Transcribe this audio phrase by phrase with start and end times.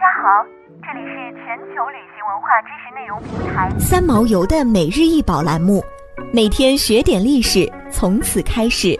[0.00, 0.42] 家好，
[0.82, 5.84] 这里是全球旅行文化知识内容平台三毛游的每日一宝栏目，
[6.32, 8.98] 每天学点历史，从此开始。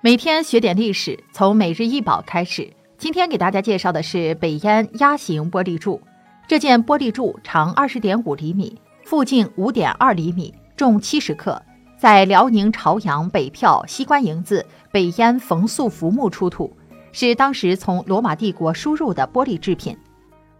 [0.00, 2.68] 每天学点历史，从每日一宝开始。
[2.98, 6.02] 今天给大家介绍的是北燕鸭形玻璃柱。
[6.48, 11.62] 这件玻璃柱长二十点五厘米，腹径五点二厘米，重七十克。
[11.98, 16.76] 在辽宁朝阳北票西关营子北烟冯素浮木出土，
[17.10, 19.96] 是当时从罗马帝国输入的玻璃制品。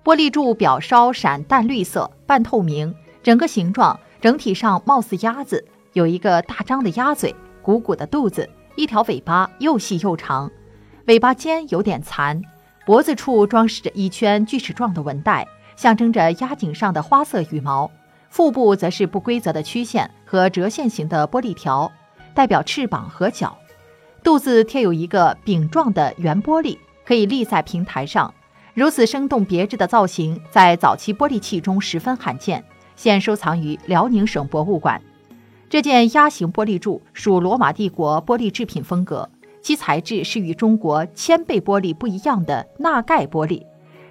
[0.03, 5.63] 玻璃柱表稍闪淡绿色，半透明，整个形状整体上貌似鸭子，
[5.93, 10.51] 有一个大张的鸭嘴，鼓鼓的肚子，一条尾巴又细又长，
[11.05, 12.41] 尾巴尖有点残，
[12.87, 15.47] 脖子处装饰着一圈锯齿状的纹带，
[15.77, 17.91] 象征着鸭颈上的花色羽毛。
[18.29, 21.91] 腹部则是不规则的曲线和折线形的玻璃条，
[22.35, 23.57] 代表翅膀和脚。
[24.23, 28.33] 肚子贴有一个饼状的圆玻璃，可以立在平台上。
[28.75, 32.63] 如此生动别致的造型，在早期玻璃器中十分罕见，
[32.95, 35.01] 现收藏于辽宁省博物馆。
[35.71, 39.29] 这件鸭形玻璃柱属罗马帝国玻璃制品风格，
[39.63, 43.65] 其材质是与中国铅倍玻璃不一样的钠钙玻璃。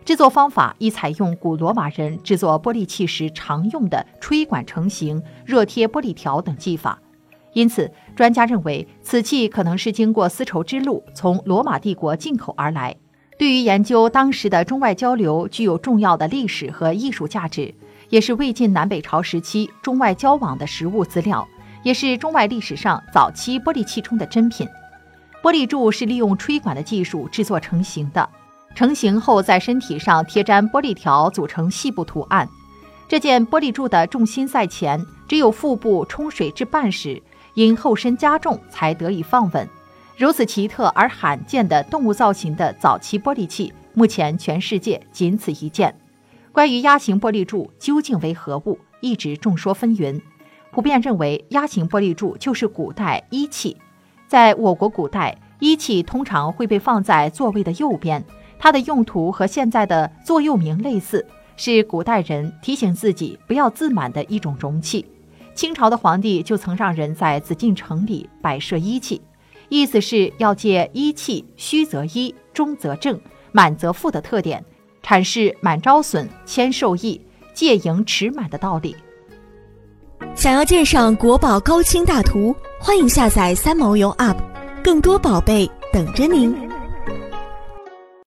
[0.06, 7.00] 制作方法亦采用古罗马人制作玻璃器时常用的吹管成型、热贴玻璃条等技法，
[7.54, 12.96] 因此专家认为此器可能是经过丝绸之路从罗马帝国进口而来，
[13.40, 17.74] 对于研究当时的中外交流具有重要的历史和艺术价值，
[18.10, 21.48] 也是魏晋南北朝时期中外交往的实物资料，
[21.82, 24.68] 也是中外历史上早期玻璃器中的珍品。
[25.42, 28.30] 玻璃柱是利用吹管的技术制作成型的。
[28.76, 32.48] 成型后，在身体上贴粘玻璃条，组成细部图案。
[33.08, 37.22] 这件玻璃柱的重心在前，只有腹部冲水至半时，
[37.54, 39.68] 因后身加重才得以放稳。
[40.18, 45.96] 如此奇特而罕见的动物造型的早期玻璃器，目前全世界仅此一件。
[46.52, 50.20] 关于鸭形玻璃柱究竟为何物，一直众说纷纭。
[50.72, 53.78] 普遍认为，鸭形玻璃柱就是古代衣器。
[54.28, 58.26] 在我国古代，衣器通常会被放在座位的右边。
[58.58, 61.26] 它的用途和现在的座右铭类似，
[61.58, 65.06] 是古代人提醒自己不要自满的一种容器。
[65.54, 69.22] 清朝的皇帝就曾让人在紫禁城里摆设衣器，
[69.70, 73.20] 意思是要借衣器虚则衣，中则正，
[73.52, 74.64] 满则富的特点，
[75.02, 77.22] 阐释满招损，谦受益，
[77.54, 78.96] 借盈持满的道理。
[80.34, 84.36] 想要鉴赏国宝高清大图，欢迎下载三毛游 App，
[84.84, 86.75] 更多宝贝等着您。